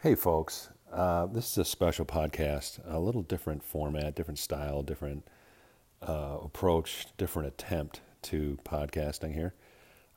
[0.00, 0.68] Hey, folks.
[0.92, 5.26] Uh, this is a special podcast, a little different format, different style, different
[6.06, 9.54] uh, approach, different attempt to podcasting here.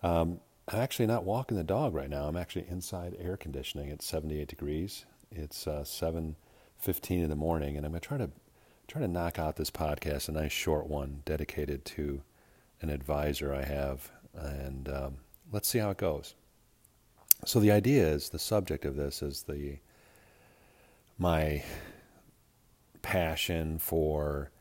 [0.03, 2.27] Um, I'm actually not walking the dog right now.
[2.27, 5.05] I'm actually inside air conditioning at 78 degrees.
[5.31, 8.31] It's uh, 7:15 in the morning, and I'm gonna try to
[8.89, 12.21] try to knock out this podcast, a nice short one dedicated to
[12.81, 15.17] an advisor I have, and um,
[15.53, 16.35] let's see how it goes.
[17.45, 19.77] So the idea is the subject of this is the
[21.17, 21.63] my
[23.01, 24.51] passion for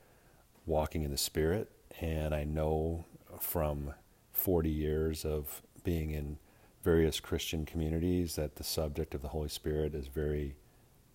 [0.64, 3.04] walking in the spirit and I know
[3.40, 3.94] from
[4.32, 6.38] 40 years of being in
[6.84, 10.56] various Christian communities that the subject of the Holy Spirit is very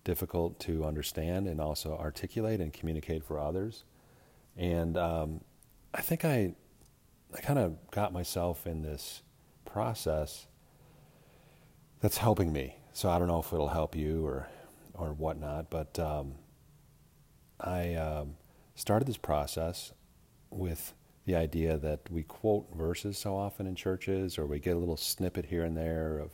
[0.04, 3.84] difficult to understand and also articulate and communicate for others.
[4.56, 5.40] And um,
[5.94, 6.54] I think I,
[7.34, 9.22] I kind of got myself in this
[9.64, 10.46] process
[12.04, 12.76] that's helping me.
[12.92, 14.46] So I don't know if it'll help you or
[14.92, 16.34] or whatnot, but um,
[17.58, 18.34] I um,
[18.74, 19.94] started this process
[20.50, 20.92] with
[21.24, 24.98] the idea that we quote verses so often in churches, or we get a little
[24.98, 26.32] snippet here and there of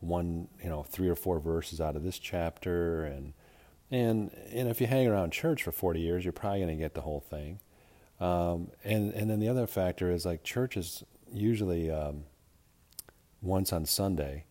[0.00, 3.32] one, you know, three or four verses out of this chapter, and
[3.90, 6.92] and and if you hang around church for 40 years, you're probably going to get
[6.92, 7.60] the whole thing.
[8.20, 12.24] Um, and and then the other factor is like church is usually um,
[13.40, 14.44] once on Sunday,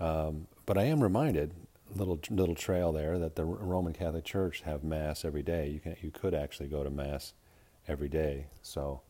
[0.00, 1.52] um, but I am reminded
[1.94, 5.68] little little trail there that the Roman Catholic Church have mass every day.
[5.68, 7.34] You can you could actually go to mass
[7.88, 8.46] every day.
[8.62, 9.02] So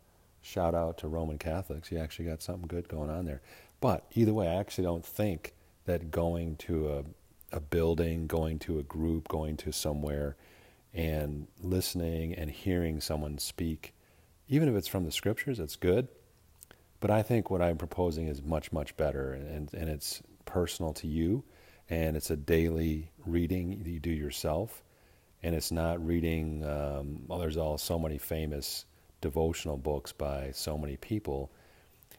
[0.42, 1.92] shout out to Roman Catholics.
[1.92, 3.42] You actually got something good going on there.
[3.80, 5.54] But either way, I actually don't think
[5.86, 7.04] that going to a
[7.52, 10.36] a building, going to a group, going to somewhere
[10.92, 13.94] and listening and hearing someone speak,
[14.48, 16.08] even if it's from the scriptures, it's good.
[17.00, 21.06] But I think what I'm proposing is much, much better and, and it's personal to
[21.06, 21.44] you
[21.90, 24.82] and it's a daily reading you do yourself,
[25.42, 26.64] and it's not reading.
[26.64, 28.86] Um, well, there's all so many famous
[29.20, 31.50] devotional books by so many people,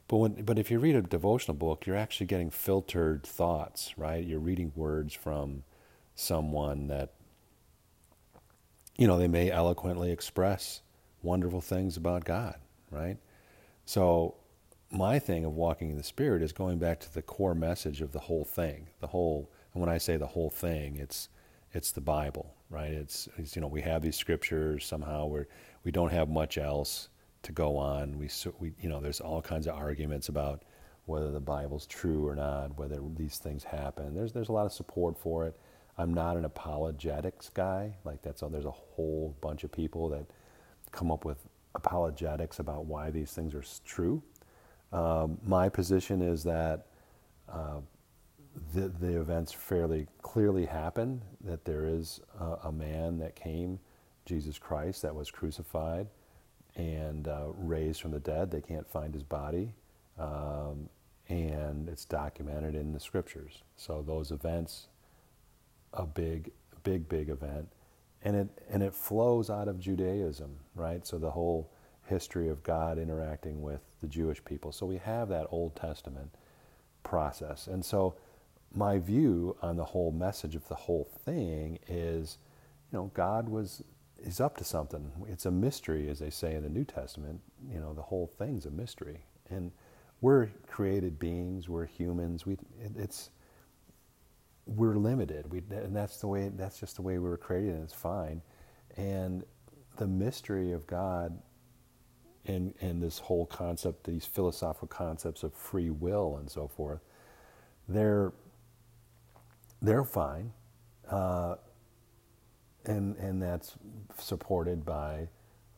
[0.09, 4.23] but when, but if you read a devotional book, you're actually getting filtered thoughts, right?
[4.23, 5.63] You're reading words from
[6.15, 7.13] someone that
[8.97, 10.81] you know they may eloquently express
[11.23, 12.55] wonderful things about God,
[12.91, 13.17] right?
[13.85, 14.35] So
[14.91, 18.11] my thing of walking in the spirit is going back to the core message of
[18.11, 21.29] the whole thing, the whole and when I say the whole thing, it's
[21.73, 22.91] it's the Bible, right?
[22.91, 25.47] It's, it's you know we have these scriptures somehow where
[25.83, 27.09] we don't have much else
[27.43, 28.17] to go on.
[28.17, 28.29] We
[28.59, 30.63] we you know there's all kinds of arguments about
[31.05, 34.13] whether the Bible's true or not, whether these things happen.
[34.13, 35.57] There's there's a lot of support for it.
[35.97, 37.95] I'm not an apologetics guy.
[38.03, 40.25] Like that's all there's a whole bunch of people that
[40.91, 41.37] come up with
[41.75, 44.21] apologetics about why these things are true.
[44.91, 46.87] Um, my position is that
[47.51, 47.79] uh,
[48.73, 53.79] the, the events fairly clearly happen that there is a, a, man that came,
[54.25, 56.07] Jesus Christ, that was crucified
[56.75, 58.51] and uh, raised from the dead.
[58.51, 59.73] They can't find his body.
[60.19, 60.89] Um,
[61.29, 63.63] and it's documented in the scriptures.
[63.77, 64.87] So those events,
[65.93, 66.51] a big,
[66.83, 67.69] big, big event,
[68.23, 71.07] and it and it flows out of Judaism, right?
[71.07, 71.71] So the whole
[72.11, 74.71] history of God interacting with the Jewish people.
[74.71, 76.29] So we have that Old Testament
[77.03, 78.15] process, and so
[78.73, 82.37] my view on the whole message of the whole thing is,
[82.91, 83.83] you know, God was
[84.23, 85.11] is up to something.
[85.27, 87.41] It's a mystery, as they say in the New Testament.
[87.71, 89.71] You know, the whole thing's a mystery, and
[90.21, 91.67] we're created beings.
[91.69, 92.45] We're humans.
[92.45, 93.29] We it, it's
[94.65, 95.51] we're limited.
[95.51, 96.51] We and that's the way.
[96.55, 98.41] That's just the way we were created, and it's fine.
[98.97, 99.43] And
[99.97, 101.37] the mystery of God
[102.45, 107.01] and and this whole concept, these philosophical concepts of free will and so forth,
[107.87, 108.33] they're
[109.81, 110.53] they're fine,
[111.09, 111.55] uh,
[112.85, 113.75] and and that's
[114.17, 115.27] supported by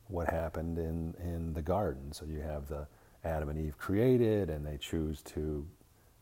[0.08, 2.12] what happened in in the garden.
[2.14, 2.88] So you have the
[3.24, 5.68] Adam and Eve created, and they choose to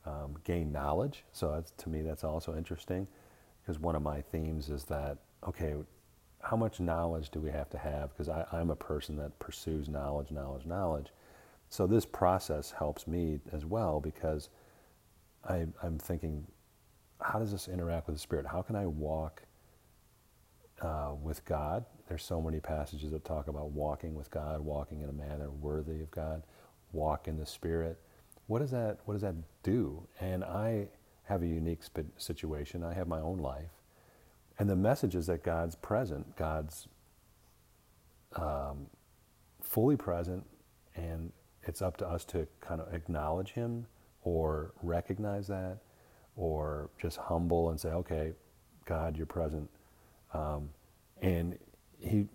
[0.05, 1.23] um, gain knowledge.
[1.31, 3.07] So to me, that's also interesting
[3.61, 5.17] because one of my themes is that
[5.47, 5.75] okay,
[6.43, 8.09] how much knowledge do we have to have?
[8.09, 11.07] Because I'm a person that pursues knowledge, knowledge, knowledge.
[11.69, 14.49] So this process helps me as well because
[15.47, 16.45] I, I'm thinking
[17.21, 18.45] how does this interact with the Spirit?
[18.45, 19.43] How can I walk
[20.81, 21.85] uh, with God?
[22.07, 26.01] There's so many passages that talk about walking with God, walking in a manner worthy
[26.01, 26.43] of God,
[26.91, 27.99] walk in the Spirit.
[28.47, 30.07] What does that What does that do?
[30.19, 30.87] And I
[31.23, 31.81] have a unique
[32.17, 32.83] situation.
[32.83, 33.71] I have my own life,
[34.61, 36.35] and the message is that God's present.
[36.35, 36.87] God's
[38.35, 38.85] um,
[39.59, 40.45] fully present,
[40.95, 41.31] and
[41.63, 43.87] it's up to us to kind of acknowledge Him
[44.21, 45.79] or recognize that
[46.35, 48.33] or just humble and say, okay,
[48.85, 49.67] God, you're present.
[50.31, 50.69] Um,
[51.23, 51.57] and
[51.99, 52.27] he,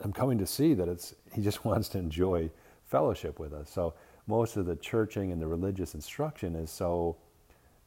[0.00, 2.50] I'm coming to see that it's, he just wants to enjoy
[2.84, 3.68] fellowship with us.
[3.68, 3.94] So
[4.28, 7.16] most of the churching and the religious instruction is so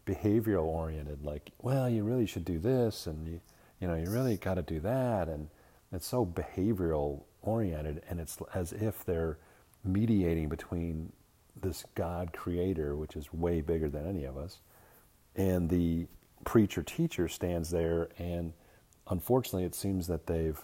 [0.05, 3.41] behavioral oriented, like, well, you really should do this, and you,
[3.79, 5.49] you know, you really got to do that, and
[5.91, 9.37] it's so behavioral oriented, and it's as if they're
[9.83, 11.11] mediating between
[11.61, 14.59] this God creator, which is way bigger than any of us,
[15.35, 16.07] and the
[16.43, 18.53] preacher teacher stands there, and
[19.09, 20.59] unfortunately, it seems that they've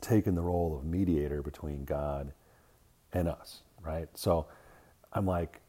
[0.00, 2.32] taken the role of mediator between God
[3.12, 4.08] and us, right?
[4.14, 4.46] So
[5.12, 5.60] I'm like,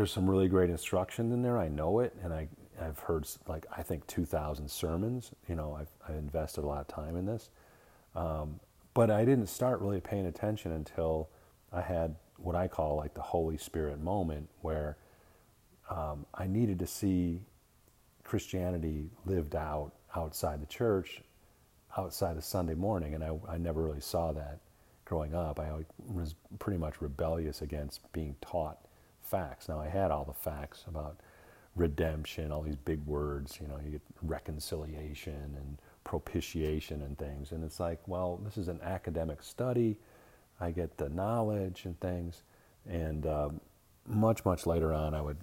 [0.00, 1.58] there's some really great instruction in there.
[1.58, 2.48] I know it, and I
[2.80, 5.32] I've heard like I think 2,000 sermons.
[5.46, 7.50] You know, I've, I've invested a lot of time in this,
[8.16, 8.60] um,
[8.94, 11.28] but I didn't start really paying attention until
[11.70, 14.96] I had what I call like the Holy Spirit moment, where
[15.90, 17.42] um, I needed to see
[18.24, 21.20] Christianity lived out outside the church,
[21.98, 24.60] outside of Sunday morning, and I, I never really saw that
[25.04, 25.60] growing up.
[25.60, 28.78] I was pretty much rebellious against being taught
[29.30, 29.68] facts.
[29.68, 31.20] Now I had all the facts about
[31.76, 37.52] redemption, all these big words, you know, you get reconciliation and propitiation and things.
[37.52, 39.96] And it's like, well, this is an academic study.
[40.60, 42.42] I get the knowledge and things.
[42.88, 43.60] And um,
[44.06, 45.38] much, much later on, I would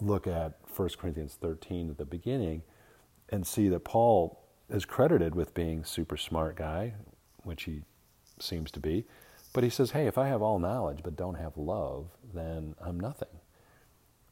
[0.00, 2.62] look at 1 Corinthians 13 at the beginning
[3.28, 6.94] and see that Paul is credited with being super smart guy,
[7.42, 7.82] which he
[8.38, 9.04] seems to be.
[9.52, 13.00] But he says, hey, if I have all knowledge but don't have love, then I'm
[13.00, 13.28] nothing.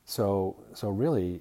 [0.05, 1.41] So, so really,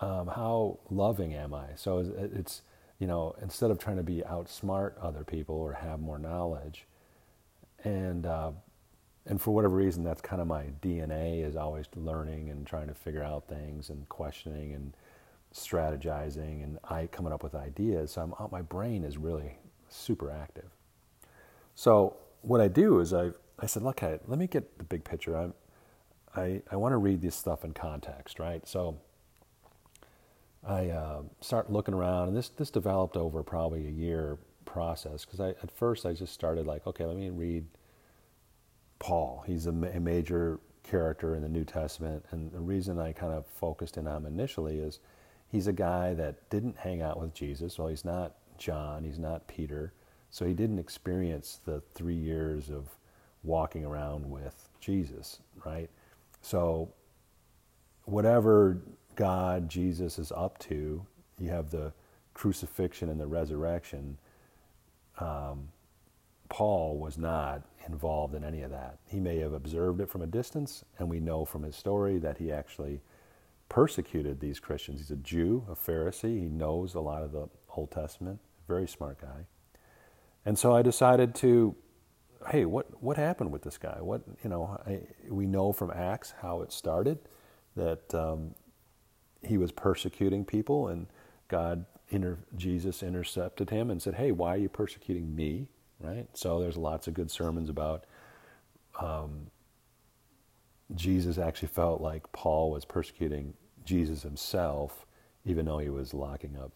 [0.00, 1.66] um, how loving am I?
[1.76, 1.98] So
[2.34, 2.62] it's,
[2.98, 6.86] you know, instead of trying to be outsmart other people or have more knowledge,
[7.84, 8.50] and uh,
[9.26, 12.94] and for whatever reason, that's kind of my DNA is always learning and trying to
[12.94, 14.96] figure out things and questioning and
[15.54, 18.12] strategizing and I coming up with ideas.
[18.12, 19.58] So I'm, uh, my brain is really
[19.88, 20.70] super active.
[21.74, 25.36] So what I do is I I said, look, let me get the big picture.
[25.36, 25.54] I'm,
[26.36, 28.66] I I want to read this stuff in context, right?
[28.66, 28.98] So
[30.66, 35.40] I uh, start looking around, and this this developed over probably a year process because
[35.40, 37.66] I at first I just started like, okay, let me read
[38.98, 39.44] Paul.
[39.46, 43.46] He's a, a major character in the New Testament, and the reason I kind of
[43.46, 45.00] focused in on him initially is
[45.50, 47.78] he's a guy that didn't hang out with Jesus.
[47.78, 49.92] Well, he's not John, he's not Peter,
[50.30, 52.88] so he didn't experience the three years of
[53.42, 55.88] walking around with Jesus, right?
[56.42, 56.92] So,
[58.04, 58.78] whatever
[59.16, 61.04] God, Jesus is up to,
[61.38, 61.92] you have the
[62.34, 64.18] crucifixion and the resurrection.
[65.18, 65.68] Um,
[66.48, 68.98] Paul was not involved in any of that.
[69.06, 72.38] He may have observed it from a distance, and we know from his story that
[72.38, 73.00] he actually
[73.68, 75.00] persecuted these Christians.
[75.00, 76.40] He's a Jew, a Pharisee.
[76.40, 78.40] He knows a lot of the Old Testament.
[78.66, 79.46] Very smart guy.
[80.48, 81.76] And so I decided to,
[82.50, 83.98] hey, what what happened with this guy?
[84.00, 87.18] What you know, I, we know from Acts how it started,
[87.76, 88.54] that um,
[89.42, 91.06] he was persecuting people, and
[91.48, 95.68] God, inter, Jesus intercepted him and said, hey, why are you persecuting me?
[96.00, 96.28] Right.
[96.32, 98.06] So there's lots of good sermons about.
[98.98, 99.48] Um,
[100.94, 103.52] Jesus actually felt like Paul was persecuting
[103.84, 105.04] Jesus himself,
[105.44, 106.72] even though he was locking up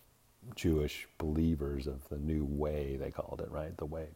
[0.54, 3.76] Jewish believers of the new way, they called it, right?
[3.76, 4.08] The way.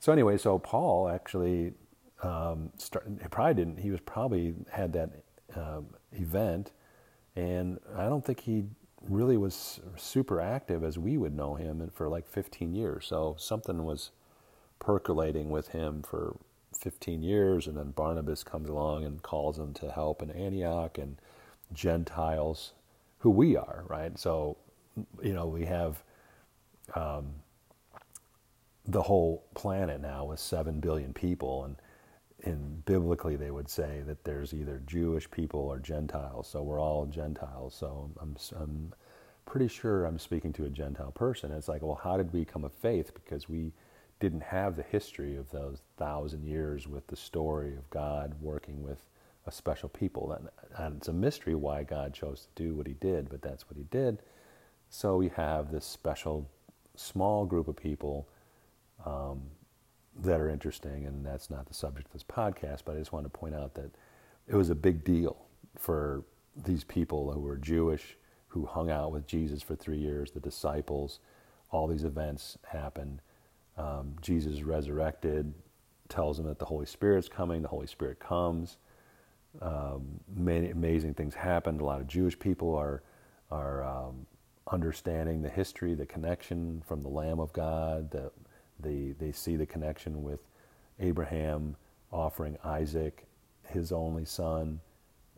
[0.00, 1.74] So anyway, so Paul actually
[2.22, 5.10] um, started, he probably didn't, he was probably had that
[5.54, 6.72] um, event,
[7.36, 8.64] and I don't think he
[9.08, 13.06] really was super active as we would know him for like 15 years.
[13.06, 14.10] So something was
[14.78, 16.36] percolating with him for
[16.76, 21.16] 15 years, and then Barnabas comes along and calls him to help in Antioch and
[21.72, 22.72] Gentiles,
[23.18, 24.18] who we are, right?
[24.18, 24.56] So
[25.22, 26.02] you know, we have
[26.94, 27.34] um,
[28.86, 31.76] the whole planet now with seven billion people, and
[32.44, 36.48] and biblically they would say that there's either Jewish people or Gentiles.
[36.48, 37.74] So we're all Gentiles.
[37.74, 38.92] So I'm I'm
[39.46, 41.52] pretty sure I'm speaking to a Gentile person.
[41.52, 43.14] It's like, well, how did we come of faith?
[43.14, 43.72] Because we
[44.20, 48.98] didn't have the history of those thousand years with the story of God working with
[49.46, 50.32] a special people.
[50.32, 53.68] And, and it's a mystery why God chose to do what He did, but that's
[53.68, 54.22] what He did.
[54.94, 56.50] So we have this special
[56.96, 58.28] small group of people
[59.06, 59.40] um,
[60.20, 63.32] that are interesting, and that's not the subject of this podcast, but I just wanted
[63.32, 63.90] to point out that
[64.46, 65.46] it was a big deal
[65.78, 66.24] for
[66.66, 68.18] these people who were Jewish,
[68.48, 71.20] who hung out with Jesus for three years, the disciples,
[71.70, 73.22] all these events happened.
[73.78, 75.54] Um, Jesus resurrected,
[76.10, 78.76] tells them that the Holy Spirit's coming, the Holy Spirit comes.
[79.62, 81.80] Um, many amazing things happened.
[81.80, 83.02] A lot of Jewish people are
[83.50, 84.26] are um,
[84.72, 88.10] understanding the history, the connection from the Lamb of God.
[88.10, 88.30] The,
[88.80, 90.40] the, they see the connection with
[90.98, 91.76] Abraham
[92.10, 93.26] offering Isaac,
[93.68, 94.80] his only son.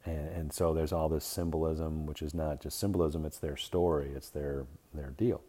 [0.04, 4.10] And, and so there's all this symbolism, which is not just symbolism, it's their story,
[4.14, 5.42] it's their, their deal.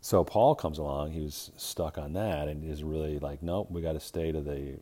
[0.00, 3.82] So Paul comes along, he was stuck on that, and is really like, nope, we
[3.82, 4.78] got to stay to the,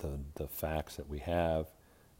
[0.00, 1.66] the, the facts that we have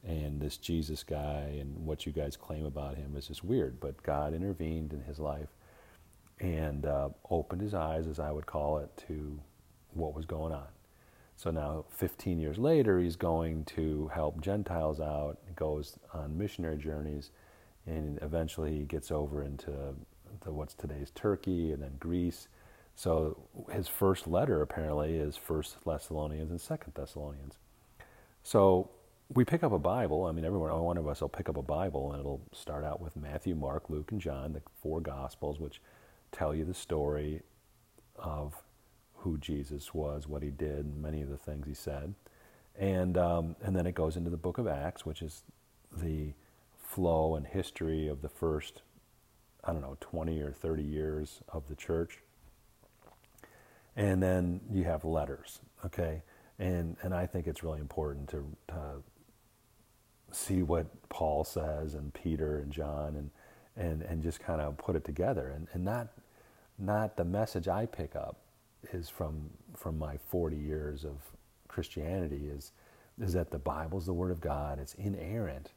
[0.07, 3.81] and this Jesus guy and what you guys claim about him is just weird.
[3.81, 5.49] But God intervened in his life
[6.41, 9.41] and uh, opened his eyes, as I would call it, to
[9.93, 10.67] what was going on.
[11.37, 17.31] So now, 15 years later, he's going to help Gentiles out, goes on missionary journeys,
[17.87, 19.73] and eventually he gets over into
[20.43, 22.49] the, what's today's Turkey and then Greece.
[22.95, 23.37] So
[23.73, 27.59] his first letter apparently is First Thessalonians and Second Thessalonians.
[28.45, 28.91] So
[29.33, 30.26] we pick up a Bible.
[30.26, 33.00] I mean, everyone, one of us will pick up a Bible, and it'll start out
[33.00, 35.81] with Matthew, Mark, Luke, and John, the four Gospels, which
[36.33, 37.43] tell you the story
[38.16, 38.62] of
[39.19, 42.14] who Jesus was, what he did, many of the things he said,
[42.78, 45.43] and um, and then it goes into the Book of Acts, which is
[45.97, 46.35] the
[46.76, 48.83] flow and history of the first,
[49.64, 52.19] I don't know, 20 or 30 years of the church.
[53.97, 56.23] And then you have letters, okay?
[56.59, 59.02] And, and I think it's really important to, to
[60.35, 63.31] see what Paul says and Peter and John and
[63.76, 65.49] and, and just kind of put it together.
[65.49, 66.09] And, and not
[66.79, 68.37] not the message I pick up
[68.93, 71.17] is from from my 40 years of
[71.69, 72.73] Christianity is
[73.21, 74.79] is that the Bible's the Word of God.
[74.79, 75.71] It's inerrant,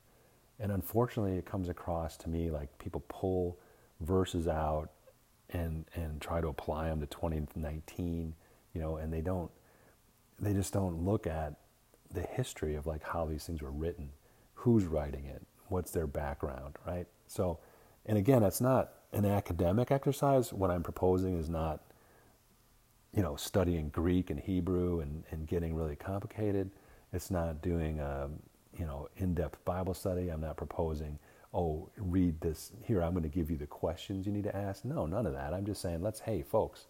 [0.59, 3.57] and unfortunately, it comes across to me like people pull
[4.01, 4.89] verses out
[5.51, 8.33] and and try to apply them to 2019,
[8.73, 9.51] you know, and they don't
[10.39, 11.53] they just don't look at
[12.13, 14.09] the history of like how these things were written
[14.67, 17.07] who's writing it, what's their background, right?
[17.27, 17.59] So,
[18.05, 20.51] and again, it's not an academic exercise.
[20.51, 21.79] What I'm proposing is not,
[23.13, 26.69] you know, studying Greek and Hebrew and, and getting really complicated.
[27.13, 28.27] It's not doing a,
[28.77, 30.27] you know, in-depth Bible study.
[30.27, 31.17] I'm not proposing,
[31.53, 32.73] oh, read this.
[32.83, 34.83] Here, I'm going to give you the questions you need to ask.
[34.83, 35.53] No, none of that.
[35.53, 36.87] I'm just saying, let's, hey, folks,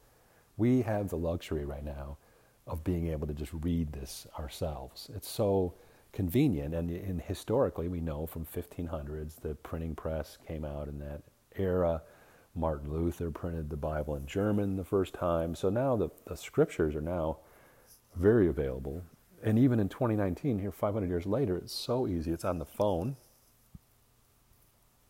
[0.58, 2.18] we have the luxury right now
[2.66, 5.12] of being able to just read this ourselves.
[5.14, 5.76] It's so
[6.14, 6.74] convenient.
[6.74, 11.22] And, and historically, we know from 1500s, the printing press came out in that
[11.56, 12.02] era.
[12.56, 15.56] Martin Luther printed the Bible in German the first time.
[15.56, 17.38] So now the, the scriptures are now
[18.16, 19.04] very available.
[19.44, 22.32] And even in 2019, here 500 years later, it's so easy.
[22.32, 23.16] It's on the phone.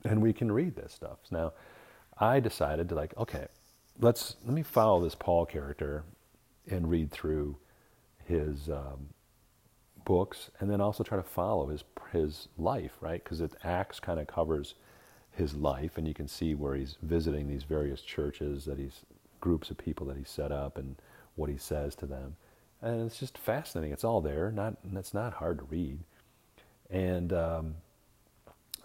[0.04, 1.20] And we can read this stuff.
[1.32, 1.54] Now,
[2.20, 3.48] I decided to like, okay,
[4.00, 6.04] let's let me follow this Paul character
[6.70, 7.58] and read through
[8.26, 9.10] his um,
[10.08, 11.84] books and then also try to follow his
[12.14, 13.22] his life, right?
[13.22, 14.76] Because it Acts kind of covers
[15.32, 19.02] his life, and you can see where he's visiting these various churches that he's
[19.42, 20.96] groups of people that he set up and
[21.36, 22.38] what he says to them,
[22.82, 23.92] and it's just fascinating.
[23.92, 24.50] It's all there.
[24.50, 26.00] Not it's not hard to read,
[26.90, 27.76] and um,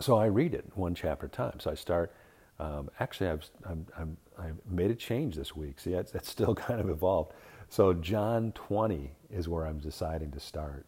[0.00, 1.61] so I read it one chapter at a time.
[1.61, 2.12] So I start.
[2.59, 3.87] Um, actually, I've I'm,
[4.38, 5.79] i made a change this week.
[5.79, 7.33] See, it's, it's still kind of evolved.
[7.69, 10.85] So John 20 is where I'm deciding to start.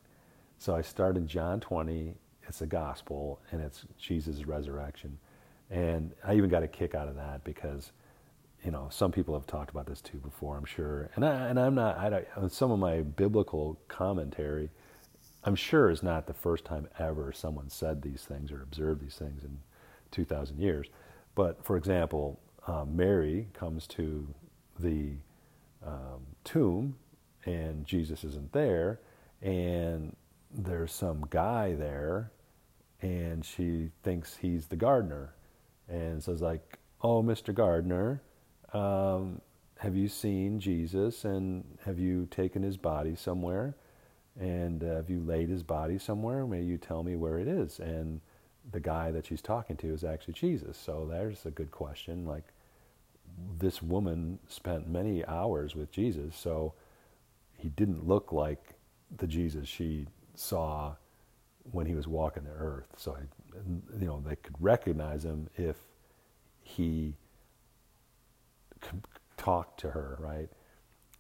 [0.58, 2.14] So I started John 20.
[2.46, 5.18] It's a gospel, and it's Jesus' resurrection.
[5.70, 7.92] And I even got a kick out of that because,
[8.64, 11.10] you know, some people have talked about this too before, I'm sure.
[11.16, 11.96] And I and I'm not.
[11.98, 14.70] I don't, some of my biblical commentary,
[15.42, 19.16] I'm sure, is not the first time ever someone said these things or observed these
[19.16, 19.58] things in
[20.10, 20.88] 2,000 years.
[21.34, 24.26] But for example, um, Mary comes to
[24.78, 25.12] the
[25.84, 26.96] um, tomb,
[27.44, 29.00] and Jesus isn't there,
[29.42, 30.14] and
[30.54, 32.32] there's some guy there
[33.02, 35.34] and she thinks he's the gardener
[35.88, 38.22] and says like oh mr gardener
[38.74, 39.40] um,
[39.78, 43.76] have you seen jesus and have you taken his body somewhere?
[44.40, 46.46] And uh, have you laid his body somewhere?
[46.46, 47.80] May you tell me where it is?
[47.80, 48.20] And
[48.72, 50.78] the guy that she's talking to is actually jesus.
[50.78, 52.44] So there's a good question like
[53.58, 56.74] this woman spent many hours with jesus so
[57.58, 58.74] he didn't look like
[59.18, 60.94] the jesus she saw
[61.72, 62.88] when he was walking the earth.
[62.96, 63.20] So, I,
[63.98, 65.76] you know, they could recognize him if
[66.62, 67.14] he
[69.36, 70.48] talked to her, right?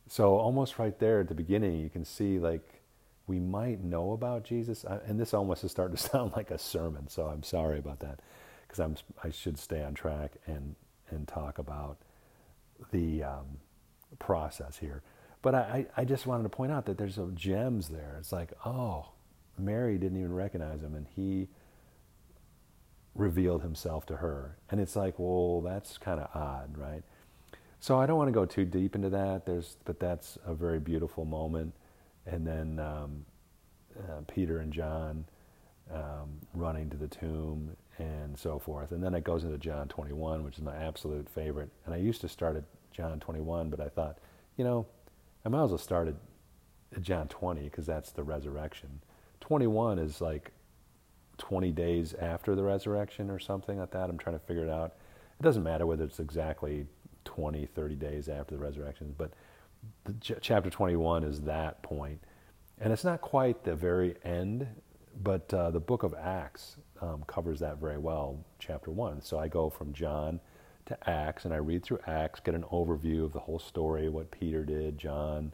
[0.08, 2.82] So, almost right there at the beginning, you can see like
[3.26, 7.08] we might know about Jesus, and this almost is starting to sound like a sermon.
[7.08, 8.20] So, I'm sorry about that
[8.62, 10.74] because I'm I should stay on track and
[11.10, 11.98] and talk about
[12.92, 13.58] the um,
[14.18, 15.02] process here.
[15.44, 18.16] But I, I just wanted to point out that there's some gems there.
[18.18, 19.10] It's like, oh,
[19.58, 21.48] Mary didn't even recognize him, and he
[23.14, 24.56] revealed himself to her.
[24.70, 27.02] And it's like, well, that's kind of odd, right?
[27.78, 29.44] So I don't want to go too deep into that.
[29.44, 31.74] There's, but that's a very beautiful moment.
[32.24, 33.26] And then um,
[33.98, 35.26] uh, Peter and John
[35.92, 38.92] um, running to the tomb and so forth.
[38.92, 41.68] And then it goes into John 21, which is my absolute favorite.
[41.84, 44.16] And I used to start at John 21, but I thought,
[44.56, 44.86] you know,
[45.44, 46.14] I might as well start at,
[47.02, 49.00] John 20 because that's the resurrection.
[49.40, 50.52] 21 is like
[51.38, 54.08] 20 days after the resurrection or something like that.
[54.08, 54.94] I'm trying to figure it out.
[55.40, 56.86] It doesn't matter whether it's exactly
[57.24, 59.32] 20, 30 days after the resurrection, but
[60.04, 62.22] the, ch- chapter 21 is that point.
[62.78, 64.68] And it's not quite the very end,
[65.20, 69.20] but uh, the book of Acts um, covers that very well, chapter 1.
[69.20, 70.38] So I go from John
[70.86, 74.30] to Acts and I read through Acts, get an overview of the whole story, what
[74.30, 75.52] Peter did, John,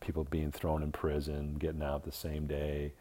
[0.00, 2.92] people being thrown in prison, getting out the same day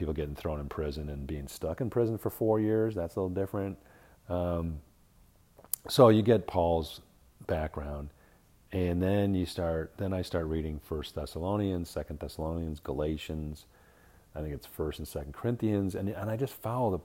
[0.00, 2.94] people getting thrown in prison and being stuck in prison for four years.
[2.94, 3.78] That's a little different.
[4.28, 4.80] Um,
[5.88, 7.02] so you get Paul's
[7.46, 8.10] background,
[8.72, 9.92] and then you start.
[9.98, 13.66] Then I start reading First Thessalonians, Second Thessalonians, Galatians.
[14.34, 16.98] I think it's First and Second Corinthians, and and I just follow the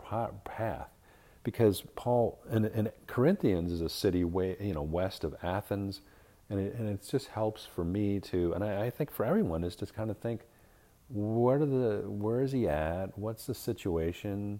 [0.45, 0.89] path
[1.45, 6.01] because Paul and, and Corinthians is a city way you know west of Athens,
[6.49, 9.63] and it, and it just helps for me to, and I, I think for everyone
[9.63, 10.41] is to kind of think
[11.07, 13.17] what are the where is he at?
[13.17, 14.59] What's the situation?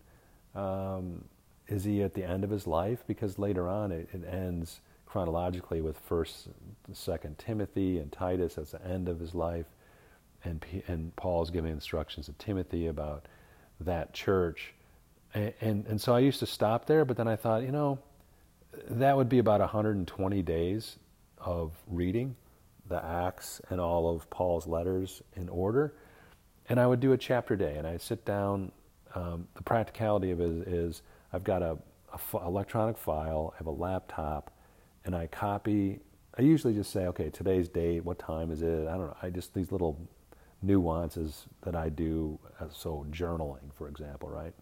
[0.54, 1.26] Um,
[1.68, 3.04] is he at the end of his life?
[3.08, 4.80] Because later on it, it ends
[5.16, 6.50] chronologically with first
[6.92, 9.68] second timothy and titus as the end of his life
[10.44, 13.26] and, and paul's giving instructions to timothy about
[13.80, 14.74] that church
[15.36, 18.00] and, and, so i used to stop there but then i thought you know
[18.90, 20.98] that would be about 120 days
[21.40, 22.36] of reading
[22.88, 25.94] the acts and all of paul's letters in order
[26.70, 28.72] and I would do a chapter day, and I sit down.
[29.14, 31.02] Um, the practicality of it is, is
[31.32, 31.78] I've got a,
[32.12, 34.52] a f- electronic file, I have a laptop,
[35.06, 36.00] and I copy.
[36.38, 38.88] I usually just say, okay, today's date, what time is it?
[38.88, 39.18] I don't know.
[39.22, 39.98] I just these little
[40.62, 42.40] nuances that I do.
[42.60, 44.54] Uh, so journaling, for example, right?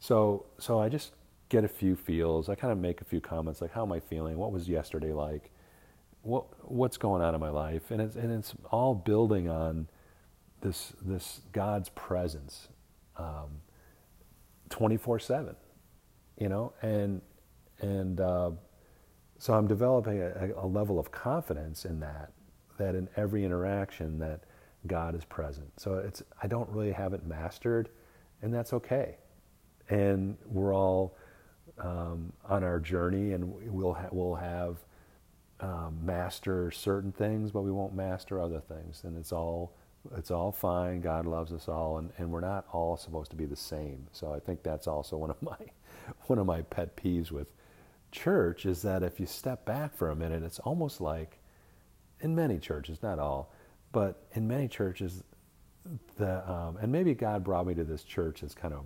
[0.00, 1.12] So so I just
[1.48, 2.48] get a few feels.
[2.48, 4.38] I kind of make a few comments like, how am I feeling?
[4.38, 5.50] What was yesterday like?
[6.22, 7.90] What what's going on in my life?
[7.90, 9.88] And it's and it's all building on
[10.60, 12.68] this this God's presence,
[14.70, 15.56] twenty four seven,
[16.38, 17.22] you know, and
[17.80, 18.50] and uh,
[19.38, 22.32] so I'm developing a, a, level of confidence in that
[22.78, 24.42] that in every interaction that
[24.86, 25.68] God is present.
[25.80, 27.90] So it's I don't really have it mastered,
[28.42, 29.18] and that's okay.
[29.88, 31.16] And we're all
[31.78, 34.76] um, on our journey, and we'll ha- we'll have
[35.60, 39.72] um, master certain things, but we won't master other things, and it's all
[40.16, 41.00] it's all fine.
[41.00, 44.06] God loves us all, and, and we're not all supposed to be the same.
[44.12, 45.56] So I think that's also one of my
[46.26, 47.48] one of my pet peeves with
[48.10, 51.38] church is that if you step back for a minute, it's almost like
[52.20, 53.52] in many churches, not all,
[53.92, 55.22] but in many churches,
[56.16, 58.84] the um, and maybe God brought me to this church that's kind of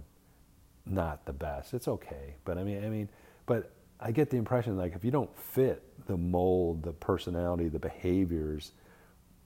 [0.86, 1.74] not the best.
[1.74, 3.08] It's okay, but I mean, I mean,
[3.46, 7.78] but I get the impression like if you don't fit the mold, the personality, the
[7.78, 8.72] behaviors,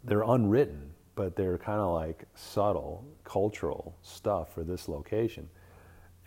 [0.04, 5.48] they're unwritten but they're kind of like subtle cultural stuff for this location.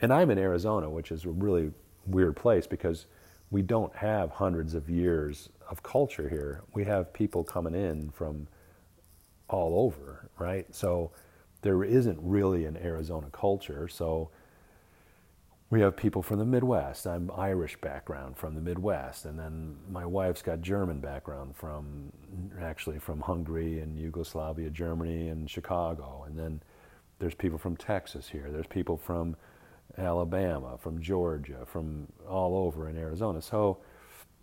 [0.01, 1.71] And I'm in Arizona, which is a really
[2.07, 3.05] weird place because
[3.51, 6.63] we don't have hundreds of years of culture here.
[6.73, 8.47] We have people coming in from
[9.47, 10.65] all over, right?
[10.73, 11.11] So
[11.61, 13.87] there isn't really an Arizona culture.
[13.87, 14.31] So
[15.69, 17.05] we have people from the Midwest.
[17.05, 22.11] I'm Irish background from the Midwest, and then my wife's got German background from
[22.59, 26.25] actually from Hungary and Yugoslavia, Germany, and Chicago.
[26.27, 26.61] And then
[27.19, 28.49] there's people from Texas here.
[28.49, 29.35] There's people from
[29.95, 33.39] Alabama, from Georgia, from all over in Arizona.
[33.39, 33.77] So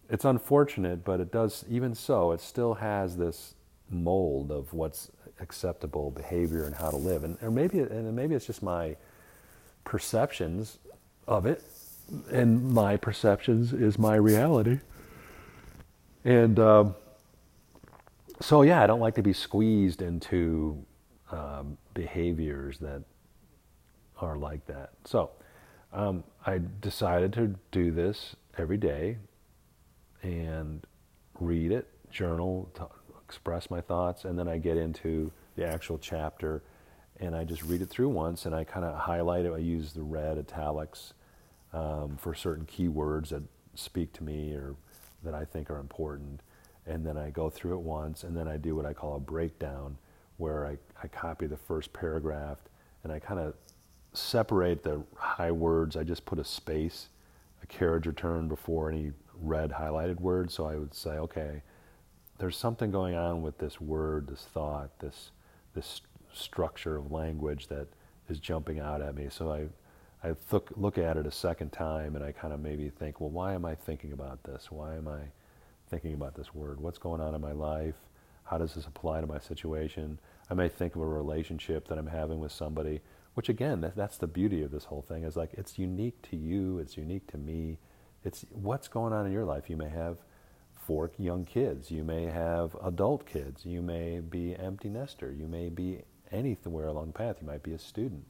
[0.09, 1.65] it's unfortunate, but it does.
[1.69, 3.57] Even so, it still has this
[3.91, 5.11] mold of what's
[5.41, 7.25] acceptable behavior and how to live.
[7.25, 8.95] And or maybe and maybe it's just my
[9.83, 10.79] perceptions
[11.27, 11.63] of it,
[12.31, 14.81] and my perceptions is my reality.
[16.25, 16.95] And um,
[18.41, 20.85] so, yeah, I don't like to be squeezed into
[21.31, 23.03] um, behaviors that
[24.21, 24.91] are like that.
[25.05, 25.31] So,
[25.93, 29.19] um, I decided to do this every day
[30.23, 30.87] and
[31.39, 32.83] read it, journal, t-
[33.25, 36.63] express my thoughts, and then I get into the actual chapter
[37.19, 39.53] and I just read it through once and I kind of highlight it.
[39.53, 41.15] I use the red italics
[41.77, 43.43] um, for certain keywords that
[43.75, 44.75] speak to me or
[45.23, 46.41] that I think are important.
[46.87, 49.21] And then I go through it once, and then I do what I call a
[49.21, 49.99] breakdown,
[50.37, 52.59] where I, I copy the first paragraph
[53.03, 53.55] and I kind of
[54.13, 55.97] separate the high words.
[55.97, 57.09] I just put a space,
[57.63, 60.55] a carriage return before any red highlighted words.
[60.55, 61.63] So I would say, okay,
[62.39, 65.31] there's something going on with this word, this thought, this
[65.75, 66.01] this
[66.33, 67.87] structure of language that
[68.29, 69.29] is jumping out at me.
[69.31, 69.67] So I
[70.25, 73.31] I look look at it a second time and I kind of maybe think, well,
[73.31, 74.71] why am I thinking about this?
[74.71, 75.21] Why am I
[75.89, 76.81] thinking about this word?
[76.81, 77.95] What's going on in my life?
[78.45, 80.19] How does this apply to my situation?
[80.51, 83.01] I may think of a relationship that I'm having with somebody,
[83.35, 86.37] which again, that, that's the beauty of this whole thing is like it's unique to
[86.37, 87.79] you, it's unique to me.
[88.25, 89.69] It's what's going on in your life.
[89.69, 90.19] You may have
[90.87, 95.69] four young kids, you may have adult kids, you may be empty nester, you may
[95.69, 98.25] be anywhere along the path, you might be a student.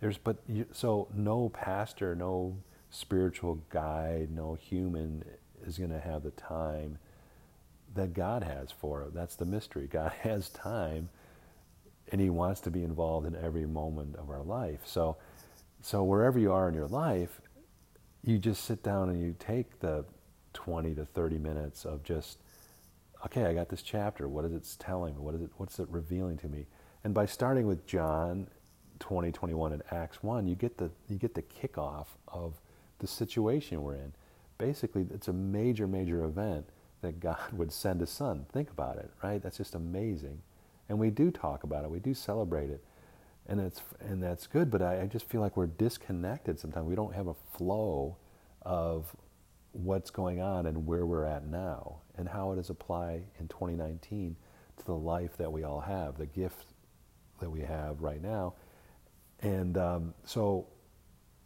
[0.00, 2.56] There's but you, so no pastor, no
[2.90, 5.24] spiritual guide, no human
[5.66, 6.98] is going to have the time
[7.94, 9.14] that God has for it.
[9.14, 9.86] That's the mystery.
[9.90, 11.10] God has time
[12.10, 14.80] and he wants to be involved in every moment of our life.
[14.84, 15.16] So
[15.82, 17.40] so wherever you are in your life,
[18.22, 20.04] you just sit down and you take the
[20.52, 22.38] 20 to 30 minutes of just
[23.26, 24.28] okay, I got this chapter.
[24.28, 25.20] What is it telling me?
[25.20, 26.66] What is it what's it revealing to me?
[27.04, 28.46] And by starting with John
[29.00, 32.54] 20, 21 and Acts 1, you get the you get the kickoff of
[33.00, 34.12] the situation we're in.
[34.58, 36.66] Basically, it's a major, major event
[37.02, 38.46] that God would send His Son.
[38.52, 39.42] Think about it, right?
[39.42, 40.40] That's just amazing,
[40.88, 41.90] and we do talk about it.
[41.90, 42.84] We do celebrate it,
[43.48, 44.70] and it's and that's good.
[44.70, 46.86] But I, I just feel like we're disconnected sometimes.
[46.86, 48.16] We don't have a flow
[48.62, 49.16] of
[49.72, 54.36] what's going on and where we're at now, and how it does apply in 2019
[54.78, 56.66] to the life that we all have, the gift
[57.40, 58.54] that we have right now,
[59.42, 60.66] and um, so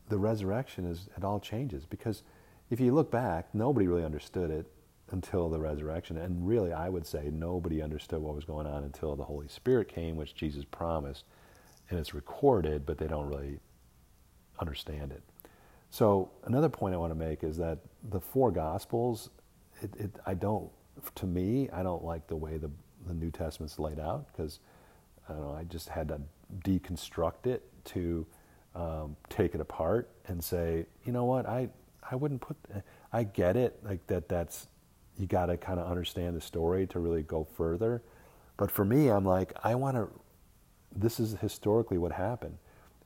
[0.09, 2.22] the resurrection is it all changes because
[2.70, 4.66] if you look back, nobody really understood it
[5.11, 6.16] until the resurrection.
[6.16, 9.88] And really, I would say nobody understood what was going on until the Holy Spirit
[9.88, 11.24] came, which Jesus promised.
[11.90, 13.61] And it's recorded, but they don't really
[14.59, 15.22] understand it.
[15.90, 17.78] So, another point I want to make is that
[18.11, 19.30] the four Gospels,
[19.80, 20.70] it, it, I don't,
[21.14, 22.70] to me, I don't like the way the,
[23.07, 24.59] the New Testament's laid out because
[25.28, 26.20] I don't know, I just had to
[26.64, 28.27] deconstruct it to
[28.75, 31.68] um, take it apart and say, you know what, I,
[32.11, 32.57] I wouldn't put,
[33.12, 34.68] I get it, like that, that's,
[35.16, 38.03] you got to kind of understand the story to really go further.
[38.57, 40.09] But for me, I'm like, I want to,
[40.94, 42.59] this is historically what happened.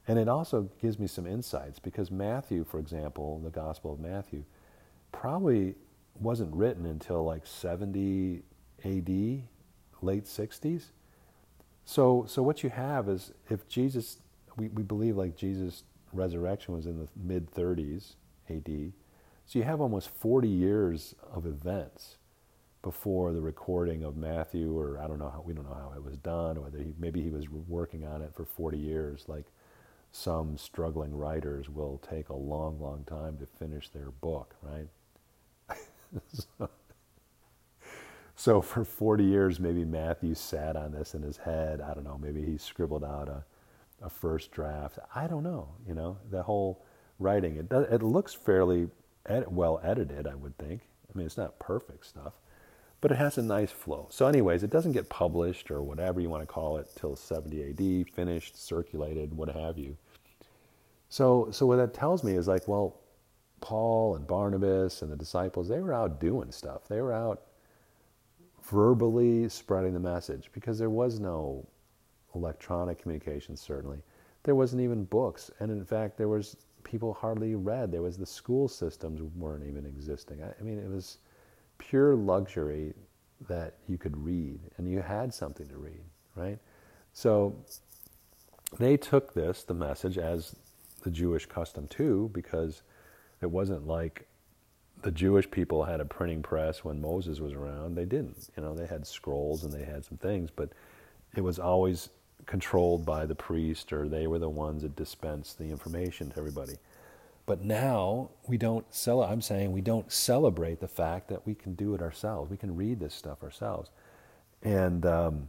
[0.06, 4.44] And it also gives me some insights because Matthew, for example, the Gospel of Matthew,
[5.12, 5.74] probably
[6.18, 8.42] wasn't written until like 70
[8.84, 10.84] AD, late 60s.
[11.84, 14.18] So, so what you have is if Jesus,
[14.58, 18.14] we, we believe like Jesus' resurrection was in the mid 30s
[18.50, 18.92] AD,
[19.46, 22.18] so you have almost 40 years of events
[22.82, 26.04] before the recording of Matthew, or I don't know how, we don't know how it
[26.04, 29.46] was done, whether he, maybe he was working on it for 40 years, like
[30.12, 34.88] some struggling writers will take a long, long time to finish their book, right?
[36.32, 36.70] so,
[38.36, 41.80] so for 40 years, maybe Matthew sat on this in his head.
[41.80, 43.44] I don't know, maybe he scribbled out a,
[44.02, 44.98] a first draft.
[45.14, 46.84] I don't know, you know, the whole
[47.18, 48.88] writing, it, does, it looks fairly
[49.26, 50.82] ed- well edited, I would think.
[51.12, 52.34] I mean, it's not perfect stuff,
[53.00, 54.06] but it has a nice flow.
[54.10, 57.70] So, anyways, it doesn't get published or whatever you want to call it till 70
[57.70, 59.96] AD, finished, circulated, what have you.
[61.08, 63.00] So, so what that tells me is like, well,
[63.60, 66.86] Paul and Barnabas and the disciples, they were out doing stuff.
[66.88, 67.42] They were out
[68.62, 71.66] verbally spreading the message because there was no
[72.34, 73.98] electronic communications certainly.
[74.44, 75.50] There wasn't even books.
[75.60, 77.92] And in fact, there was people hardly read.
[77.92, 80.42] There was the school systems weren't even existing.
[80.42, 81.18] I, I mean, it was
[81.78, 82.94] pure luxury
[83.48, 86.02] that you could read and you had something to read,
[86.34, 86.58] right?
[87.12, 87.54] So
[88.78, 90.56] they took this, the message, as
[91.02, 92.82] the Jewish custom too, because
[93.40, 94.26] it wasn't like
[95.02, 97.94] the Jewish people had a printing press when Moses was around.
[97.94, 98.50] They didn't.
[98.56, 100.70] You know, they had scrolls and they had some things, but
[101.36, 102.08] it was always
[102.46, 106.74] controlled by the priest or they were the ones that dispensed the information to everybody.
[107.46, 111.74] But now we don't sell I'm saying we don't celebrate the fact that we can
[111.74, 112.50] do it ourselves.
[112.50, 113.90] We can read this stuff ourselves.
[114.62, 115.48] And um,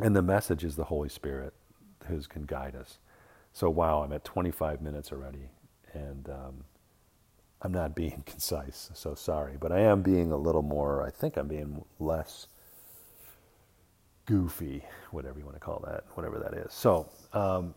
[0.00, 1.54] and the message is the Holy Spirit
[2.08, 2.98] who can guide us.
[3.52, 5.50] So wow, I'm at 25 minutes already,
[5.94, 6.64] and um,
[7.62, 8.90] I'm not being concise.
[8.94, 11.02] So sorry, but I am being a little more.
[11.04, 12.48] I think I'm being less
[14.26, 16.72] goofy, whatever you want to call that, whatever that is.
[16.72, 17.74] So um,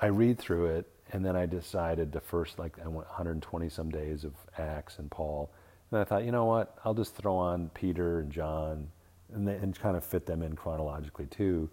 [0.00, 3.90] I read through it, and then I decided to first, like, I went 120 some
[3.90, 5.52] days of Acts and Paul.
[5.90, 6.78] And I thought, you know what?
[6.84, 8.88] I'll just throw on Peter and John
[9.34, 11.68] and, and kind of fit them in chronologically too.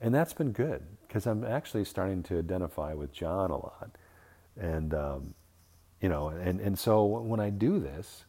[0.00, 3.90] And that's been good because I'm actually starting to identify with John a lot.
[4.60, 5.34] And, um,
[6.00, 8.24] you know, and, and so when I do this,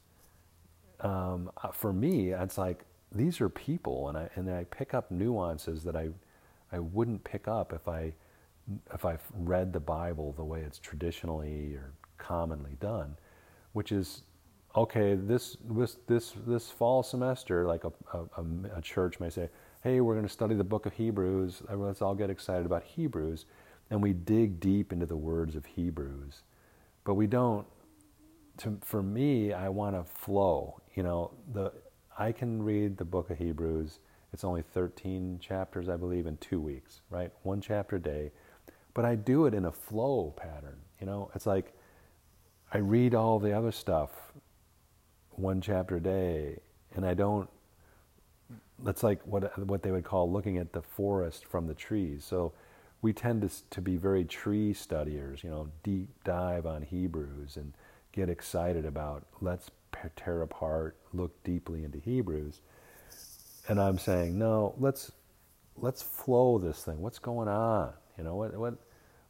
[1.01, 5.09] um, uh, for me, it's like these are people, and I and I pick up
[5.09, 6.09] nuances that I
[6.71, 8.13] I wouldn't pick up if I
[8.93, 13.15] if I've read the Bible the way it's traditionally or commonly done,
[13.73, 14.23] which is
[14.75, 15.15] okay.
[15.15, 18.45] This this this this fall semester, like a, a,
[18.77, 19.49] a church may say,
[19.83, 21.63] "Hey, we're going to study the book of Hebrews.
[21.71, 23.45] Uh, let's all get excited about Hebrews,"
[23.89, 26.43] and we dig deep into the words of Hebrews,
[27.05, 27.65] but we don't.
[28.59, 30.81] To, for me, I want to flow.
[30.95, 31.71] You know, the
[32.17, 33.99] I can read the book of Hebrews.
[34.33, 37.31] It's only 13 chapters, I believe, in two weeks, right?
[37.43, 38.31] One chapter a day.
[38.93, 40.77] But I do it in a flow pattern.
[40.99, 41.73] You know, it's like
[42.71, 44.09] I read all the other stuff
[45.31, 46.59] one chapter a day,
[46.95, 47.49] and I don't.
[48.83, 52.23] That's like what what they would call looking at the forest from the trees.
[52.23, 52.53] So
[53.01, 55.43] we tend to to be very tree studiers.
[55.43, 57.73] You know, deep dive on Hebrews and
[58.11, 59.69] get excited about let's
[60.15, 62.61] tear apart, look deeply into Hebrews.
[63.67, 65.11] And I'm saying, no, let's
[65.77, 67.01] let's flow this thing.
[67.01, 67.93] What's going on?
[68.17, 68.75] You know, what what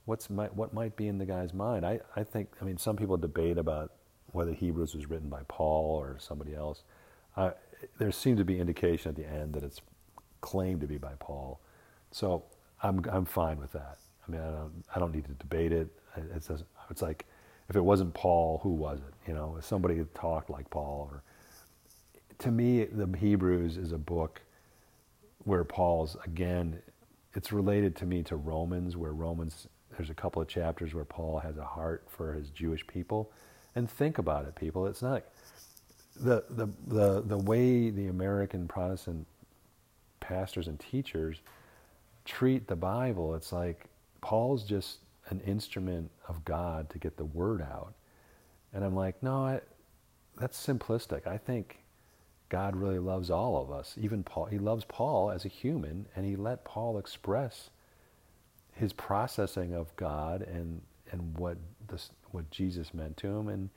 [0.06, 1.86] what's might, what might be in the guy's mind?
[1.86, 3.94] I, I think I mean some people debate about
[4.32, 6.84] whether Hebrews was written by Paul or somebody else.
[7.38, 7.52] Uh,
[8.00, 9.82] there seems to be indication at the end that it's
[10.42, 11.62] claimed to be by Paul.
[12.12, 12.44] So
[12.84, 14.00] I'm I'm fine with that.
[14.28, 15.90] I mean, I don't I don't need to debate it.
[16.36, 16.50] It's
[16.90, 17.26] it's like
[17.70, 19.30] if it wasn't Paul, who was it?
[19.30, 21.10] You know, somebody talked like Paul.
[21.12, 21.24] Or
[22.40, 24.42] to me, the Hebrews is a book
[25.44, 26.82] where Paul's again.
[27.34, 31.40] It's related to me to Romans, where Romans there's a couple of chapters where Paul
[31.40, 33.32] has a heart for his Jewish people,
[33.76, 34.88] and think about it, people.
[34.88, 35.24] It's not
[36.16, 39.26] the the the the way the American Protestant
[40.20, 41.42] pastors and teachers
[42.26, 43.36] treat the Bible.
[43.36, 43.86] It's like
[44.22, 45.00] Paul's just
[45.30, 47.94] an instrument of God to get the word out.
[48.74, 49.62] And I'm like, no, I,
[50.38, 51.28] that's simplistic.
[51.28, 51.80] I think
[52.50, 53.96] God really loves all of us.
[54.00, 57.70] Even Paul, he loves Paul as a human, and he let Paul express
[58.74, 61.58] his processing of God and and what
[61.88, 63.70] this, what Jesus meant to him, and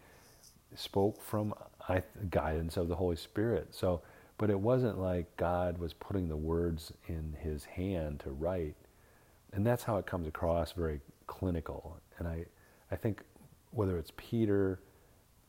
[0.74, 1.54] spoke from
[1.88, 3.74] I, guidance of the Holy Spirit.
[3.74, 4.02] So,
[4.38, 8.76] but it wasn't like God was putting the words in his hand to write,
[9.52, 12.00] and that's how it comes across very clinical.
[12.18, 12.46] And I,
[12.90, 13.22] I think
[13.70, 14.80] whether it's Peter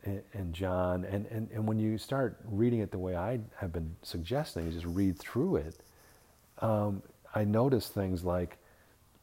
[0.03, 3.73] and, and John, and, and, and when you start reading it the way I have
[3.73, 5.81] been suggesting, you just read through it,
[6.59, 7.01] um,
[7.33, 8.57] I notice things like,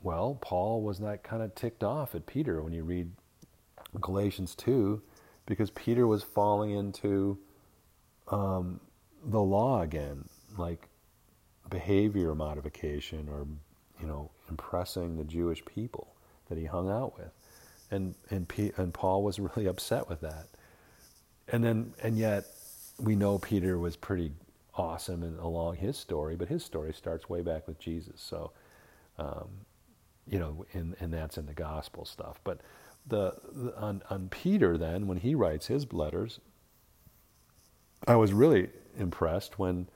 [0.02, 3.12] well, Paul was not kind of ticked off at Peter when you read
[4.00, 5.00] Galatians 2,
[5.46, 7.38] because Peter was falling into
[8.28, 8.80] um,
[9.24, 10.24] the law again,
[10.58, 10.88] like
[11.70, 13.46] behavior modification or,
[14.00, 16.15] you know, impressing the Jewish people
[16.48, 17.30] that he hung out with.
[17.90, 20.48] And, and, P, and Paul was really upset with that.
[21.48, 22.46] And then, and yet,
[22.98, 24.32] we know Peter was pretty
[24.74, 28.20] awesome in, along his story, but his story starts way back with Jesus.
[28.20, 28.52] So,
[29.18, 29.48] um,
[30.28, 32.40] you know, and, and that's in the gospel stuff.
[32.42, 32.60] But
[33.06, 36.40] the, the on, on Peter, then, when he writes his letters,
[38.06, 39.88] I was really impressed when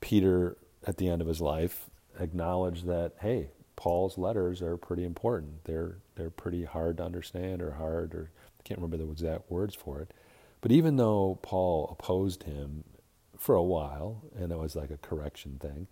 [0.00, 5.64] Peter, at the end of his life, acknowledged that, hey, Paul's letters are pretty important.
[5.64, 9.74] They're they're pretty hard to understand or hard or I can't remember the exact words
[9.74, 10.12] for it.
[10.60, 12.84] But even though Paul opposed him
[13.38, 15.86] for a while, and it was like a correction thing,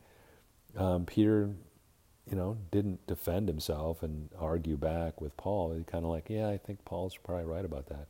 [0.77, 1.49] um, Peter,
[2.31, 5.73] you know, didn't defend himself and argue back with Paul.
[5.73, 8.09] He kind of like, yeah, I think Paul's probably right about that.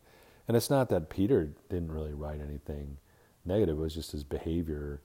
[0.49, 2.97] And it's not that Peter didn't really write anything
[3.45, 5.03] negative; it was just his behavior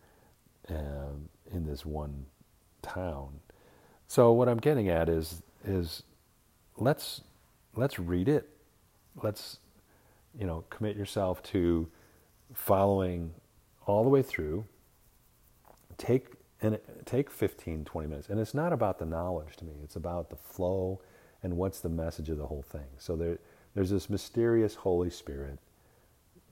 [0.67, 2.25] um, in this one
[2.81, 3.39] town
[4.13, 6.03] so what I'm getting at is is
[6.77, 7.21] let's
[7.75, 8.47] let's read it.
[9.23, 9.57] Let's
[10.37, 11.89] you know commit yourself to
[12.53, 13.33] following
[13.87, 14.65] all the way through.
[15.97, 16.27] Take
[16.61, 20.29] and take 15 20 minutes and it's not about the knowledge to me it's about
[20.29, 21.01] the flow
[21.41, 23.37] and what's the message of the whole thing so there,
[23.75, 25.59] there's this mysterious holy spirit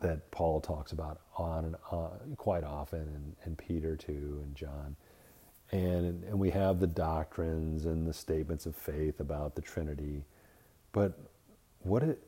[0.01, 4.97] that paul talks about on and on quite often and, and peter too and john
[5.71, 10.25] and and we have the doctrines and the statements of faith about the Trinity,
[10.91, 11.17] but
[11.83, 12.19] what it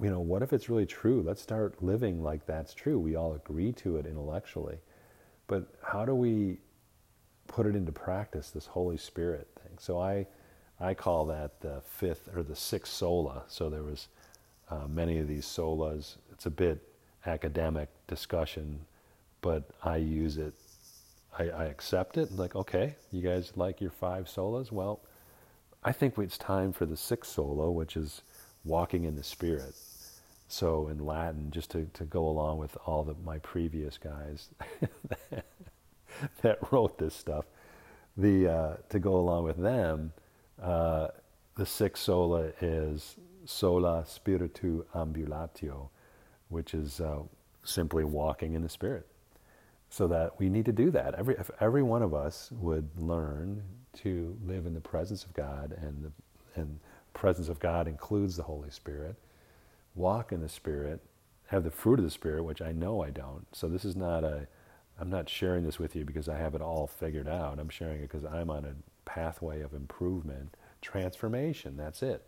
[0.00, 1.22] you know what if it's really true?
[1.22, 2.98] Let's start living like that's true.
[2.98, 4.78] We all agree to it intellectually,
[5.48, 6.58] but how do we
[7.48, 8.50] put it into practice?
[8.50, 9.78] This Holy Spirit thing.
[9.78, 10.26] So I
[10.80, 13.44] I call that the fifth or the sixth sola.
[13.48, 14.08] So there was
[14.70, 16.16] uh, many of these solas.
[16.32, 16.82] It's a bit
[17.26, 18.80] academic discussion,
[19.40, 20.54] but I use it
[21.38, 22.32] I, I accept it.
[22.32, 24.72] Like, okay, you guys like your five solas?
[24.72, 25.00] Well,
[25.84, 28.22] I think it's time for the sixth sola, which is
[28.64, 29.74] walking in the Spirit.
[30.48, 34.48] So in Latin, just to, to go along with all the my previous guys
[36.42, 37.44] that wrote this stuff,
[38.16, 40.12] the uh, to go along with them,
[40.62, 41.08] uh,
[41.56, 45.88] the sixth sola is sola spiritu ambulatio,
[46.48, 47.18] which is uh,
[47.64, 49.06] simply walking in the spirit.
[49.96, 51.14] So that we need to do that.
[51.14, 53.62] Every if every one of us would learn
[54.02, 56.80] to live in the presence of God, and the and
[57.14, 59.16] presence of God includes the Holy Spirit.
[59.94, 61.00] Walk in the Spirit,
[61.46, 63.46] have the fruit of the Spirit, which I know I don't.
[63.52, 64.48] So this is not a
[65.00, 67.58] I'm not sharing this with you because I have it all figured out.
[67.58, 68.74] I'm sharing it because I'm on a
[69.08, 71.78] pathway of improvement, transformation.
[71.78, 72.22] That's it.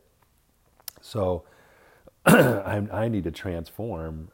[1.03, 1.45] So
[2.27, 4.31] I, I need to transform,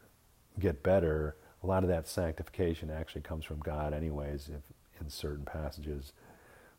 [0.61, 1.37] get better.
[1.65, 4.51] A lot of that sanctification actually comes from God, anyways.
[4.55, 6.13] If in certain passages,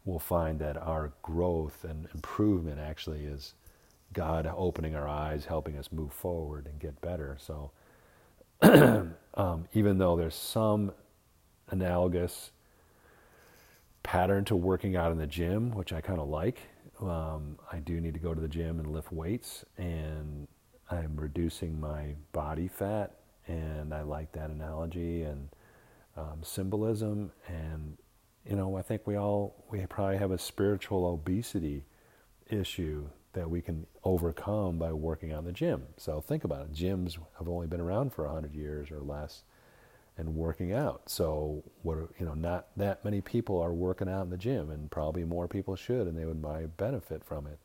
[0.06, 3.56] we'll find that our growth and improvement actually is
[4.14, 7.36] God opening our eyes, helping us move forward and get better.
[7.40, 7.72] So,
[9.34, 10.92] um, even though there's some
[11.72, 12.52] analogous
[14.04, 16.60] pattern to working out in the gym, which I kind of like.
[17.02, 20.48] Um, I do need to go to the gym and lift weights, and
[20.92, 23.16] I'm reducing my body fat,
[23.48, 25.50] and I like that analogy and
[26.18, 27.32] um, symbolism.
[27.48, 27.98] And
[28.50, 31.84] you know, I think we all we probably have a spiritual obesity
[32.50, 35.84] issue that we can overcome by working out in the gym.
[35.98, 39.44] So think about it: gyms have only been around for hundred years or less
[40.18, 41.10] and working out.
[41.10, 44.90] So what you know, not that many people are working out in the gym, and
[44.90, 47.60] probably more people should, and they would might benefit from it.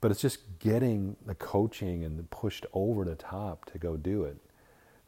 [0.00, 4.24] But it's just getting the coaching and the pushed over the top to go do
[4.24, 4.38] it.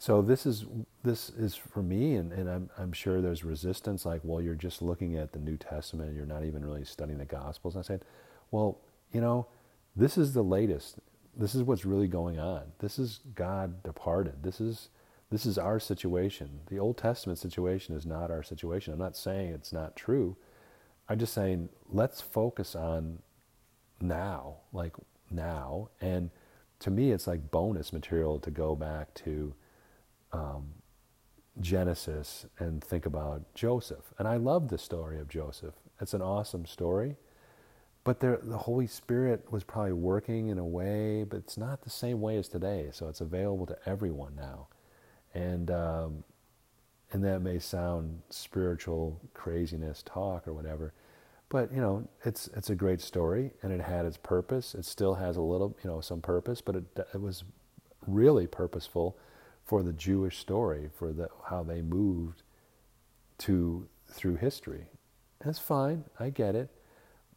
[0.05, 0.67] So this is
[1.03, 4.05] this is for me, and, and I'm I'm sure there's resistance.
[4.05, 7.17] Like, well, you're just looking at the New Testament, and you're not even really studying
[7.17, 7.75] the Gospels.
[7.75, 8.05] And I said,
[8.51, 9.47] well, you know,
[9.97, 10.99] this is the latest.
[11.35, 12.65] This is what's really going on.
[12.81, 14.43] This is God departed.
[14.43, 14.91] This is
[15.31, 16.61] this is our situation.
[16.67, 18.93] The Old Testament situation is not our situation.
[18.93, 20.37] I'm not saying it's not true.
[21.09, 23.21] I'm just saying let's focus on
[24.03, 24.97] now, like
[25.31, 25.89] now.
[25.99, 26.29] And
[26.81, 29.55] to me, it's like bonus material to go back to
[30.35, 30.67] um,
[31.61, 34.15] Genesis and think about Joseph.
[34.19, 35.75] And I love the story of Joseph.
[36.01, 37.17] It's an awesome story.
[38.05, 41.91] But there, the Holy Spirit was probably working in a way, but it's not the
[41.91, 42.91] same way as today.
[42.93, 44.69] So it's available to everyone now
[45.35, 46.25] and um,
[47.13, 50.95] and that may sound spiritual craziness talk or whatever,
[51.51, 54.75] but you know it's it's a great story and it had its purpose.
[54.75, 57.45] It still has a little you know some purpose, but it it was
[58.07, 59.19] really purposeful
[59.65, 62.43] for the Jewish story for the how they moved
[63.39, 64.87] to through history.
[65.45, 66.05] That's fine.
[66.21, 66.71] I get it.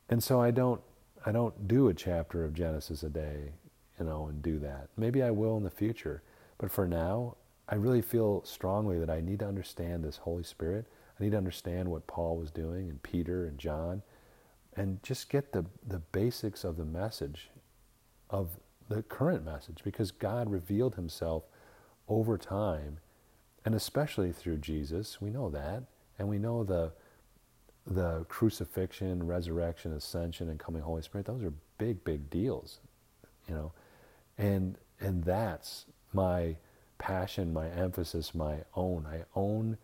[0.10, 0.82] And so I don't
[1.26, 3.54] I don't do a chapter of Genesis a day,
[4.00, 4.90] you know, and do that.
[4.98, 6.22] Maybe I will in the future.
[6.58, 7.36] But for now,
[7.70, 10.86] I really feel strongly that I need to understand this Holy Spirit.
[11.20, 14.04] I need to understand what Paul was doing and Peter and John
[14.78, 17.50] and just get the, the basics of the message,
[18.30, 21.44] of the current message, because God revealed himself
[22.08, 23.00] over time
[23.66, 25.20] and especially through Jesus.
[25.20, 25.84] We know that.
[26.20, 26.92] And we know the,
[27.86, 31.28] the crucifixion, resurrection, ascension, and coming Holy Spirit.
[31.28, 32.80] Those are big, big deals,
[33.48, 33.72] you know.
[34.38, 36.56] And, and that's my
[36.98, 39.06] passion, my emphasis, my own.
[39.06, 39.78] I own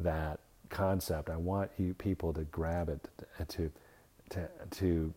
[0.00, 1.30] that concept.
[1.30, 3.08] I want you people to grab it,
[3.48, 3.70] to
[4.30, 5.14] to to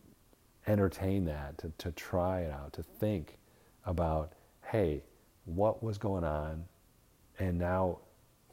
[0.67, 3.37] entertain that, to, to try it out, to think
[3.85, 4.33] about,
[4.67, 5.03] hey,
[5.45, 6.65] what was going on?
[7.39, 7.99] And now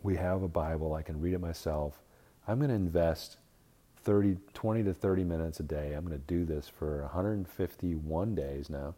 [0.02, 2.00] we have a Bible, I can read it myself.
[2.46, 3.38] I'm going to invest
[4.04, 5.92] 30, 20 to 30 minutes a day.
[5.92, 8.94] I'm going to do this for 151 days now.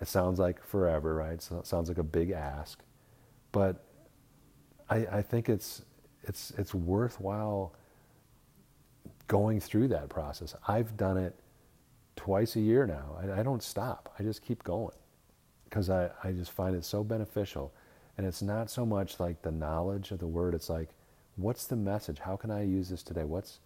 [0.00, 1.40] It sounds like forever, right?
[1.40, 2.82] So it sounds like a big ask.
[3.52, 3.84] But
[4.90, 5.82] I, I think it's,
[6.24, 7.74] it's, it's worthwhile
[9.28, 10.54] going through that process.
[10.66, 11.34] I've done it
[12.16, 13.16] twice a year now.
[13.22, 14.12] I, I don't stop.
[14.18, 14.96] I just keep going
[15.74, 17.72] because I, I just find it so beneficial.
[18.16, 20.54] And it's not so much like the knowledge of the word.
[20.54, 20.90] It's like,
[21.34, 22.20] what's the message?
[22.20, 23.24] How can I use this today?
[23.24, 23.58] What's,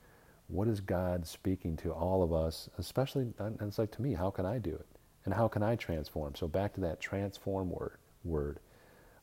[0.47, 4.31] what is God speaking to all of us, especially, and it's like to me, how
[4.31, 4.87] can I do it?
[5.27, 6.35] And how can I transform?
[6.35, 8.61] So back to that transform word, word.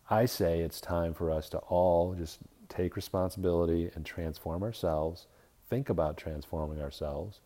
[0.08, 2.38] I say it's time for us to all just
[2.70, 5.26] take responsibility and transform ourselves,
[5.72, 7.40] think about transforming ourselves,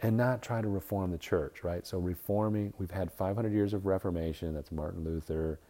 [0.00, 1.86] and not try to reform the church, right?
[1.86, 5.60] So, reforming, we've had 500 years of Reformation, that's Martin Luther,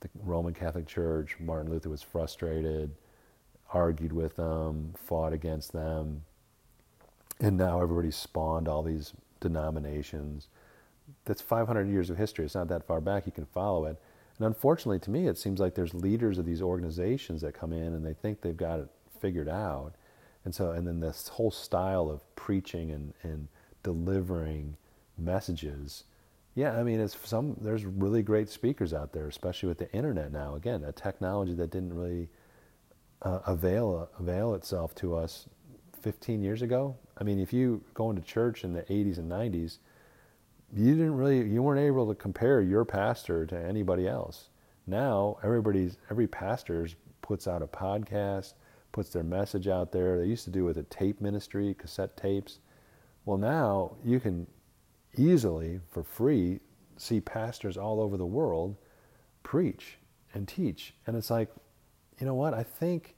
[0.00, 1.36] the Roman Catholic Church.
[1.40, 2.92] Martin Luther was frustrated,
[3.72, 6.22] argued with them, fought against them,
[7.40, 10.48] and now everybody's spawned all these denominations.
[11.24, 12.44] That's 500 years of history.
[12.44, 13.26] It's not that far back.
[13.26, 13.90] You can follow it
[14.38, 17.94] And unfortunately, to me, it seems like there's leaders of these organizations that come in
[17.94, 18.88] and they think they've got it
[19.20, 19.94] figured out.
[20.44, 23.48] And so, and then this whole style of preaching and, and
[23.84, 24.76] delivering
[25.16, 26.04] messages.
[26.56, 30.32] Yeah, I mean, it's some, there's really great speakers out there, especially with the internet
[30.32, 30.56] now.
[30.56, 32.28] Again, a technology that didn't really
[33.22, 35.46] uh, avail, avail itself to us
[36.02, 36.96] 15 years ago.
[37.18, 39.78] I mean, if you go into church in the 80s and 90s,
[40.76, 44.48] you didn't really you weren't able to compare your pastor to anybody else.
[44.86, 46.88] Now everybody's every pastor
[47.22, 48.54] puts out a podcast,
[48.92, 50.18] puts their message out there.
[50.18, 52.58] They used to do with a tape ministry, cassette tapes.
[53.24, 54.46] Well, now you can
[55.16, 56.60] easily for free
[56.96, 58.76] see pastors all over the world
[59.42, 59.98] preach
[60.32, 60.94] and teach.
[61.06, 61.48] And it's like,
[62.18, 62.54] you know what?
[62.54, 63.14] I think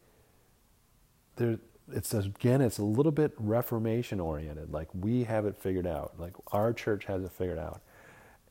[1.37, 1.59] there
[1.93, 6.33] it's again it's a little bit reformation oriented like we have it figured out like
[6.53, 7.81] our church has it figured out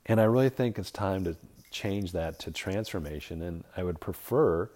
[0.05, 1.35] and i really think it's time to
[1.69, 4.69] change that to transformation and i would prefer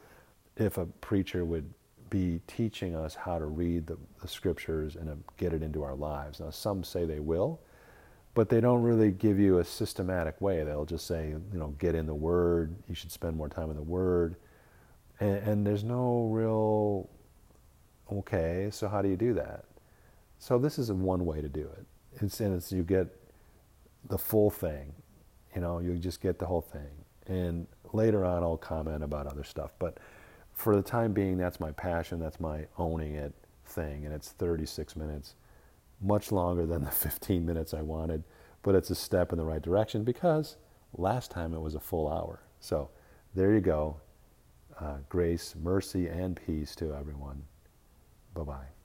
[0.58, 1.74] if a preacher would
[2.10, 5.96] be teaching us how to read the, the scriptures and uh, get it into our
[5.96, 7.60] lives now some say they will
[8.36, 11.96] but they don't really give you a systematic way they'll just say you know get
[11.96, 14.36] in the word you should spend more time in the word
[15.20, 17.10] and, and there's no real
[18.12, 19.66] Okay, so how do you do that?
[20.40, 21.86] So this is one way to do it.
[22.22, 23.08] It's, and it's you get
[24.10, 24.94] the full thing.
[25.54, 26.90] You know, you just get the whole thing.
[27.28, 29.74] And later on, I'll comment about other stuff.
[29.78, 30.00] But
[30.60, 32.20] for the time being, that's my passion.
[32.20, 33.34] That's my owning it
[33.66, 34.04] thing.
[34.04, 35.36] And it's 36 minutes,
[36.02, 38.26] much longer than the 15 minutes I wanted.
[38.62, 40.58] But it's a step in the right direction because
[40.98, 42.42] last time it was a full hour.
[42.60, 42.90] So
[43.34, 44.02] there you go.
[44.78, 47.44] Uh, grace, mercy, and peace to everyone.
[48.34, 48.79] Bye bye.